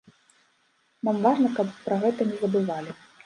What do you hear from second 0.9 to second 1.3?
Нам